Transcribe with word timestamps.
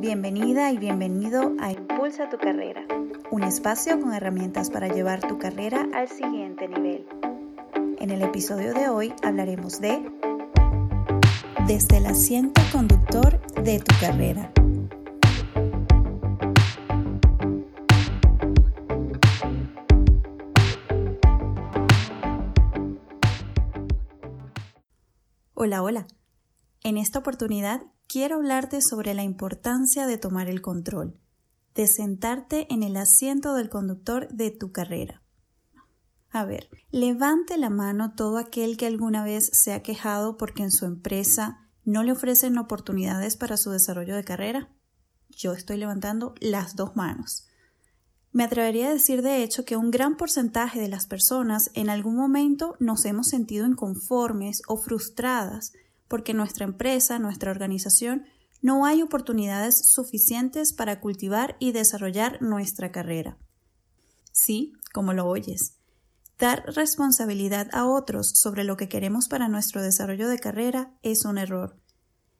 Bienvenida 0.00 0.70
y 0.70 0.78
bienvenido 0.78 1.54
a 1.58 1.72
Impulsa 1.72 2.30
tu 2.30 2.38
carrera, 2.38 2.86
un 3.32 3.42
espacio 3.42 4.00
con 4.00 4.14
herramientas 4.14 4.70
para 4.70 4.86
llevar 4.86 5.26
tu 5.26 5.38
carrera 5.38 5.88
al 5.92 6.08
siguiente 6.08 6.68
nivel. 6.68 7.04
En 7.98 8.10
el 8.10 8.22
episodio 8.22 8.74
de 8.74 8.88
hoy 8.88 9.12
hablaremos 9.24 9.80
de 9.80 10.08
Desde 11.66 11.96
el 11.96 12.06
asiento 12.06 12.60
conductor 12.70 13.40
de 13.64 13.80
tu 13.80 13.92
carrera. 14.00 14.52
Hola, 25.54 25.82
hola. 25.82 26.06
En 26.84 26.98
esta 26.98 27.18
oportunidad 27.18 27.82
quiero 28.08 28.36
hablarte 28.36 28.80
sobre 28.80 29.12
la 29.14 29.22
importancia 29.22 30.06
de 30.06 30.16
tomar 30.16 30.48
el 30.48 30.62
control, 30.62 31.20
de 31.74 31.86
sentarte 31.86 32.66
en 32.72 32.82
el 32.82 32.96
asiento 32.96 33.54
del 33.54 33.68
conductor 33.68 34.28
de 34.28 34.50
tu 34.50 34.72
carrera. 34.72 35.22
A 36.30 36.44
ver, 36.44 36.68
levante 36.90 37.58
la 37.58 37.70
mano 37.70 38.14
todo 38.14 38.38
aquel 38.38 38.76
que 38.76 38.86
alguna 38.86 39.24
vez 39.24 39.50
se 39.52 39.72
ha 39.72 39.82
quejado 39.82 40.36
porque 40.36 40.62
en 40.62 40.70
su 40.70 40.86
empresa 40.86 41.68
no 41.84 42.02
le 42.02 42.12
ofrecen 42.12 42.58
oportunidades 42.58 43.36
para 43.36 43.56
su 43.56 43.70
desarrollo 43.70 44.16
de 44.16 44.24
carrera. 44.24 44.70
Yo 45.28 45.52
estoy 45.52 45.76
levantando 45.76 46.34
las 46.40 46.76
dos 46.76 46.96
manos. 46.96 47.46
Me 48.32 48.44
atrevería 48.44 48.88
a 48.88 48.92
decir 48.92 49.22
de 49.22 49.42
hecho 49.42 49.64
que 49.64 49.76
un 49.76 49.90
gran 49.90 50.16
porcentaje 50.16 50.80
de 50.80 50.88
las 50.88 51.06
personas 51.06 51.70
en 51.74 51.90
algún 51.90 52.16
momento 52.16 52.76
nos 52.78 53.04
hemos 53.04 53.28
sentido 53.28 53.66
inconformes 53.66 54.62
o 54.66 54.76
frustradas 54.76 55.72
porque 56.08 56.32
en 56.32 56.38
nuestra 56.38 56.64
empresa, 56.64 57.18
nuestra 57.18 57.50
organización, 57.50 58.24
no 58.60 58.84
hay 58.84 59.02
oportunidades 59.02 59.92
suficientes 59.92 60.72
para 60.72 61.00
cultivar 61.00 61.56
y 61.60 61.72
desarrollar 61.72 62.42
nuestra 62.42 62.90
carrera. 62.90 63.38
Sí, 64.32 64.72
como 64.92 65.12
lo 65.12 65.26
oyes. 65.26 65.74
Dar 66.38 66.64
responsabilidad 66.74 67.68
a 67.72 67.86
otros 67.86 68.30
sobre 68.34 68.64
lo 68.64 68.76
que 68.76 68.88
queremos 68.88 69.28
para 69.28 69.48
nuestro 69.48 69.82
desarrollo 69.82 70.28
de 70.28 70.38
carrera 70.38 70.96
es 71.02 71.24
un 71.24 71.38
error. 71.38 71.80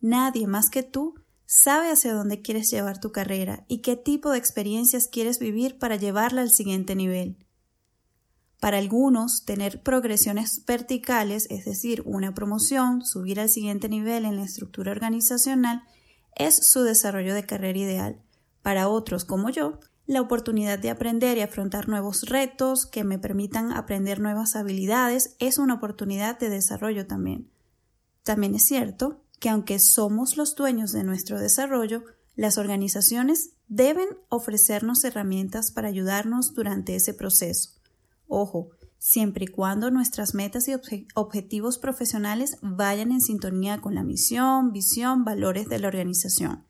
Nadie 0.00 0.46
más 0.46 0.70
que 0.70 0.82
tú 0.82 1.14
sabe 1.44 1.90
hacia 1.90 2.14
dónde 2.14 2.42
quieres 2.42 2.70
llevar 2.70 3.00
tu 3.00 3.10
carrera 3.10 3.64
y 3.66 3.82
qué 3.82 3.96
tipo 3.96 4.30
de 4.30 4.38
experiencias 4.38 5.08
quieres 5.08 5.40
vivir 5.40 5.78
para 5.78 5.96
llevarla 5.96 6.42
al 6.42 6.50
siguiente 6.50 6.94
nivel. 6.94 7.44
Para 8.60 8.76
algunos, 8.76 9.46
tener 9.46 9.82
progresiones 9.82 10.64
verticales, 10.66 11.46
es 11.48 11.64
decir, 11.64 12.02
una 12.04 12.34
promoción, 12.34 13.04
subir 13.04 13.40
al 13.40 13.48
siguiente 13.48 13.88
nivel 13.88 14.26
en 14.26 14.36
la 14.36 14.44
estructura 14.44 14.92
organizacional, 14.92 15.82
es 16.36 16.66
su 16.66 16.82
desarrollo 16.82 17.34
de 17.34 17.46
carrera 17.46 17.78
ideal. 17.78 18.22
Para 18.62 18.88
otros, 18.88 19.24
como 19.24 19.48
yo, 19.48 19.80
la 20.06 20.20
oportunidad 20.20 20.78
de 20.78 20.90
aprender 20.90 21.38
y 21.38 21.40
afrontar 21.40 21.88
nuevos 21.88 22.22
retos 22.24 22.84
que 22.84 23.02
me 23.02 23.18
permitan 23.18 23.72
aprender 23.72 24.20
nuevas 24.20 24.56
habilidades 24.56 25.36
es 25.38 25.56
una 25.56 25.74
oportunidad 25.74 26.38
de 26.38 26.50
desarrollo 26.50 27.06
también. 27.06 27.50
También 28.24 28.54
es 28.54 28.66
cierto 28.66 29.24
que 29.38 29.48
aunque 29.48 29.78
somos 29.78 30.36
los 30.36 30.54
dueños 30.54 30.92
de 30.92 31.04
nuestro 31.04 31.40
desarrollo, 31.40 32.04
las 32.36 32.58
organizaciones 32.58 33.52
deben 33.68 34.08
ofrecernos 34.28 35.04
herramientas 35.04 35.70
para 35.70 35.88
ayudarnos 35.88 36.54
durante 36.54 36.94
ese 36.96 37.14
proceso. 37.14 37.79
Ojo, 38.32 38.70
siempre 38.96 39.46
y 39.46 39.48
cuando 39.48 39.90
nuestras 39.90 40.34
metas 40.34 40.68
y 40.68 40.72
objetivos 41.14 41.78
profesionales 41.78 42.58
vayan 42.62 43.10
en 43.10 43.20
sintonía 43.20 43.80
con 43.80 43.96
la 43.96 44.04
misión, 44.04 44.70
visión, 44.70 45.24
valores 45.24 45.68
de 45.68 45.80
la 45.80 45.88
organización. 45.88 46.64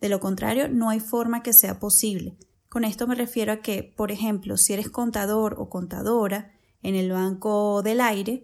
De 0.00 0.08
lo 0.08 0.18
contrario, 0.18 0.68
no 0.68 0.90
hay 0.90 0.98
forma 0.98 1.44
que 1.44 1.52
sea 1.52 1.78
posible. 1.78 2.36
Con 2.68 2.82
esto 2.82 3.06
me 3.06 3.14
refiero 3.14 3.52
a 3.52 3.58
que, 3.58 3.94
por 3.96 4.10
ejemplo, 4.10 4.56
si 4.56 4.72
eres 4.72 4.90
contador 4.90 5.54
o 5.56 5.70
contadora 5.70 6.50
en 6.82 6.96
el 6.96 7.12
banco 7.12 7.82
del 7.82 8.00
aire, 8.00 8.42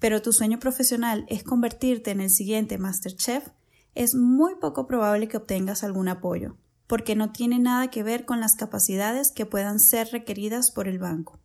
pero 0.00 0.20
tu 0.20 0.32
sueño 0.32 0.58
profesional 0.58 1.26
es 1.28 1.44
convertirte 1.44 2.10
en 2.10 2.20
el 2.20 2.30
siguiente 2.30 2.76
Masterchef, 2.76 3.50
es 3.94 4.16
muy 4.16 4.56
poco 4.56 4.88
probable 4.88 5.28
que 5.28 5.36
obtengas 5.36 5.84
algún 5.84 6.08
apoyo, 6.08 6.56
porque 6.88 7.14
no 7.14 7.30
tiene 7.30 7.60
nada 7.60 7.88
que 7.88 8.02
ver 8.02 8.24
con 8.24 8.40
las 8.40 8.56
capacidades 8.56 9.30
que 9.30 9.46
puedan 9.46 9.78
ser 9.78 10.08
requeridas 10.08 10.72
por 10.72 10.88
el 10.88 10.98
banco. 10.98 11.38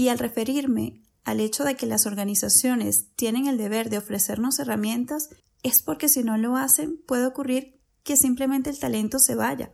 Y 0.00 0.08
al 0.08 0.18
referirme 0.18 1.02
al 1.24 1.40
hecho 1.40 1.62
de 1.62 1.76
que 1.76 1.84
las 1.84 2.06
organizaciones 2.06 3.08
tienen 3.16 3.48
el 3.48 3.58
deber 3.58 3.90
de 3.90 3.98
ofrecernos 3.98 4.58
herramientas, 4.58 5.28
es 5.62 5.82
porque 5.82 6.08
si 6.08 6.22
no 6.22 6.38
lo 6.38 6.56
hacen 6.56 7.02
puede 7.06 7.26
ocurrir 7.26 7.78
que 8.02 8.16
simplemente 8.16 8.70
el 8.70 8.78
talento 8.78 9.18
se 9.18 9.34
vaya. 9.34 9.72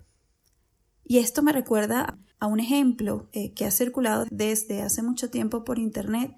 Y 1.04 1.18
esto 1.18 1.44
me 1.44 1.52
recuerda 1.52 2.18
a 2.40 2.48
un 2.48 2.58
ejemplo 2.58 3.28
eh, 3.30 3.54
que 3.54 3.66
ha 3.66 3.70
circulado 3.70 4.26
desde 4.28 4.82
hace 4.82 5.00
mucho 5.00 5.30
tiempo 5.30 5.62
por 5.62 5.78
Internet, 5.78 6.34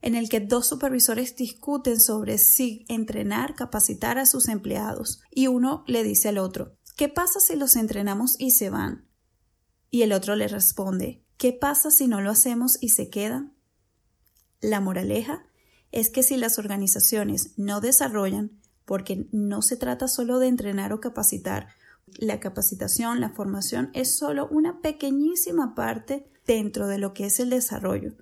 en 0.00 0.16
el 0.16 0.28
que 0.28 0.40
dos 0.40 0.66
supervisores 0.66 1.36
discuten 1.36 2.00
sobre 2.00 2.38
si 2.38 2.84
entrenar, 2.88 3.54
capacitar 3.54 4.18
a 4.18 4.26
sus 4.26 4.48
empleados, 4.48 5.20
y 5.30 5.46
uno 5.46 5.84
le 5.86 6.02
dice 6.02 6.30
al 6.30 6.38
otro, 6.38 6.76
¿qué 6.96 7.08
pasa 7.08 7.38
si 7.38 7.54
los 7.54 7.76
entrenamos 7.76 8.34
y 8.40 8.50
se 8.50 8.68
van? 8.68 9.06
Y 9.92 10.02
el 10.02 10.12
otro 10.12 10.34
le 10.34 10.48
responde, 10.48 11.22
¿Qué 11.42 11.52
pasa 11.52 11.90
si 11.90 12.06
no 12.06 12.20
lo 12.20 12.30
hacemos 12.30 12.78
y 12.80 12.90
se 12.90 13.10
quedan? 13.10 13.52
La 14.60 14.80
moraleja 14.80 15.44
es 15.90 16.08
que 16.08 16.22
si 16.22 16.36
las 16.36 16.56
organizaciones 16.56 17.54
no 17.56 17.80
desarrollan, 17.80 18.60
porque 18.84 19.26
no 19.32 19.60
se 19.60 19.76
trata 19.76 20.06
solo 20.06 20.38
de 20.38 20.46
entrenar 20.46 20.92
o 20.92 21.00
capacitar, 21.00 21.66
la 22.06 22.38
capacitación, 22.38 23.20
la 23.20 23.30
formación 23.30 23.90
es 23.92 24.16
solo 24.16 24.46
una 24.52 24.80
pequeñísima 24.82 25.74
parte 25.74 26.30
dentro 26.46 26.86
de 26.86 26.98
lo 26.98 27.12
que 27.12 27.26
es 27.26 27.40
el 27.40 27.50
desarrollo. 27.50 28.12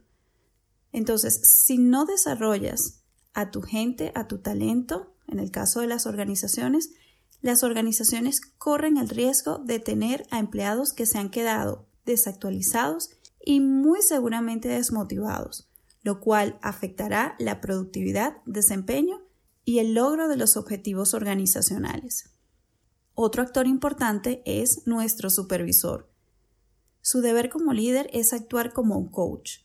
Entonces, 0.91 1.43
si 1.43 1.77
no 1.77 2.07
desarrollas 2.07 3.03
a 3.35 3.51
tu 3.51 3.61
gente, 3.61 4.13
a 4.15 4.29
tu 4.29 4.39
talento, 4.39 5.15
en 5.29 5.41
el 5.41 5.51
caso 5.51 5.81
de 5.81 5.89
las 5.89 6.07
organizaciones, 6.07 6.93
las 7.43 7.65
organizaciones 7.65 8.41
corren 8.41 8.97
el 8.97 9.11
riesgo 9.11 9.59
de 9.59 9.79
tener 9.79 10.27
a 10.31 10.39
empleados 10.39 10.95
que 10.95 11.05
se 11.05 11.19
han 11.19 11.29
quedado 11.29 11.90
desactualizados 12.11 13.11
y 13.45 13.61
muy 13.61 14.03
seguramente 14.03 14.69
desmotivados, 14.69 15.69
lo 16.03 16.21
cual 16.21 16.59
afectará 16.63 17.35
la 17.39 17.61
productividad, 17.61 18.37
desempeño 18.47 19.23
y 19.65 19.79
el 19.79 19.95
logro 19.95 20.29
de 20.29 20.37
los 20.37 20.57
objetivos 20.57 21.15
organizacionales. 21.15 22.31
Otro 23.15 23.43
actor 23.43 23.67
importante 23.67 24.43
es 24.45 24.87
nuestro 24.87 25.31
supervisor. 25.31 26.11
Su 27.03 27.21
deber 27.21 27.51
como 27.51 27.73
líder 27.73 28.09
es 28.13 28.33
actuar 28.33 28.73
como 28.73 28.99
un 28.99 29.11
coach, 29.11 29.61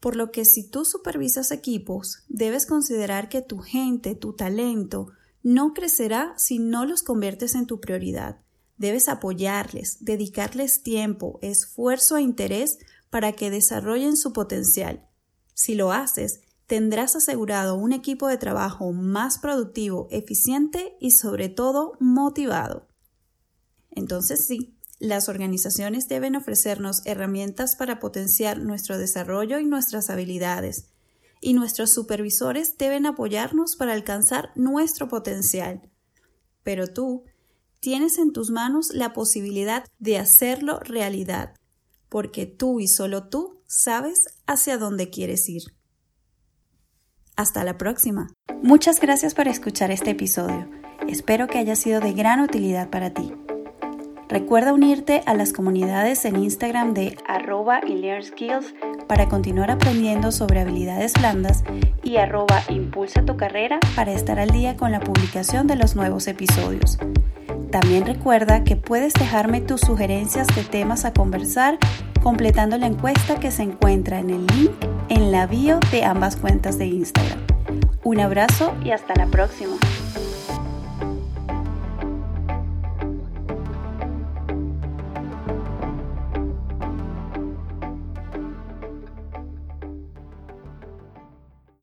por 0.00 0.16
lo 0.16 0.32
que 0.32 0.44
si 0.44 0.68
tú 0.68 0.84
supervisas 0.84 1.50
equipos, 1.50 2.24
debes 2.28 2.66
considerar 2.66 3.28
que 3.28 3.42
tu 3.42 3.58
gente, 3.58 4.14
tu 4.14 4.32
talento, 4.34 5.12
no 5.42 5.74
crecerá 5.74 6.34
si 6.36 6.58
no 6.58 6.86
los 6.86 7.02
conviertes 7.02 7.54
en 7.54 7.66
tu 7.66 7.80
prioridad 7.80 8.42
Debes 8.82 9.08
apoyarles, 9.08 9.98
dedicarles 10.00 10.82
tiempo, 10.82 11.38
esfuerzo 11.40 12.16
e 12.16 12.22
interés 12.22 12.78
para 13.10 13.30
que 13.30 13.48
desarrollen 13.48 14.16
su 14.16 14.32
potencial. 14.32 15.08
Si 15.54 15.76
lo 15.76 15.92
haces, 15.92 16.40
tendrás 16.66 17.14
asegurado 17.14 17.76
un 17.76 17.92
equipo 17.92 18.26
de 18.26 18.38
trabajo 18.38 18.92
más 18.92 19.38
productivo, 19.38 20.08
eficiente 20.10 20.96
y 20.98 21.12
sobre 21.12 21.48
todo 21.48 21.92
motivado. 22.00 22.88
Entonces 23.92 24.46
sí, 24.48 24.76
las 24.98 25.28
organizaciones 25.28 26.08
deben 26.08 26.34
ofrecernos 26.34 27.02
herramientas 27.04 27.76
para 27.76 28.00
potenciar 28.00 28.58
nuestro 28.58 28.98
desarrollo 28.98 29.60
y 29.60 29.64
nuestras 29.64 30.10
habilidades, 30.10 30.88
y 31.40 31.54
nuestros 31.54 31.92
supervisores 31.92 32.76
deben 32.78 33.06
apoyarnos 33.06 33.76
para 33.76 33.92
alcanzar 33.92 34.50
nuestro 34.56 35.06
potencial. 35.06 35.88
Pero 36.64 36.88
tú 36.88 37.22
tienes 37.82 38.16
en 38.18 38.32
tus 38.32 38.50
manos 38.50 38.90
la 38.94 39.12
posibilidad 39.12 39.84
de 39.98 40.16
hacerlo 40.16 40.78
realidad, 40.78 41.52
porque 42.08 42.46
tú 42.46 42.78
y 42.78 42.86
solo 42.86 43.28
tú 43.28 43.60
sabes 43.66 44.38
hacia 44.46 44.78
dónde 44.78 45.10
quieres 45.10 45.48
ir. 45.48 45.62
Hasta 47.36 47.64
la 47.64 47.76
próxima. 47.76 48.28
Muchas 48.62 49.00
gracias 49.00 49.34
por 49.34 49.48
escuchar 49.48 49.90
este 49.90 50.10
episodio. 50.10 50.70
Espero 51.08 51.48
que 51.48 51.58
haya 51.58 51.74
sido 51.74 52.00
de 52.00 52.12
gran 52.12 52.40
utilidad 52.40 52.88
para 52.88 53.12
ti. 53.12 53.32
Recuerda 54.28 54.72
unirte 54.72 55.22
a 55.26 55.34
las 55.34 55.52
comunidades 55.52 56.24
en 56.24 56.36
Instagram 56.36 56.94
de 56.94 57.16
arroba 57.26 57.80
skills 58.22 58.72
para 59.12 59.28
continuar 59.28 59.70
aprendiendo 59.70 60.32
sobre 60.32 60.60
habilidades 60.60 61.12
blandas 61.12 61.64
y 62.02 62.16
arroba 62.16 62.62
impulsa 62.70 63.22
tu 63.26 63.36
carrera 63.36 63.78
para 63.94 64.10
estar 64.10 64.38
al 64.38 64.48
día 64.48 64.74
con 64.74 64.90
la 64.90 65.00
publicación 65.00 65.66
de 65.66 65.76
los 65.76 65.94
nuevos 65.94 66.26
episodios. 66.28 66.96
También 67.70 68.06
recuerda 68.06 68.64
que 68.64 68.76
puedes 68.76 69.12
dejarme 69.12 69.60
tus 69.60 69.82
sugerencias 69.82 70.46
de 70.56 70.64
temas 70.64 71.04
a 71.04 71.12
conversar 71.12 71.76
completando 72.22 72.78
la 72.78 72.86
encuesta 72.86 73.38
que 73.38 73.50
se 73.50 73.64
encuentra 73.64 74.18
en 74.18 74.30
el 74.30 74.46
link 74.46 74.70
en 75.10 75.30
la 75.30 75.46
bio 75.46 75.78
de 75.90 76.06
ambas 76.06 76.36
cuentas 76.36 76.78
de 76.78 76.86
Instagram. 76.86 77.38
Un 78.04 78.18
abrazo 78.18 78.72
y 78.82 78.92
hasta 78.92 79.14
la 79.14 79.26
próxima. 79.26 79.76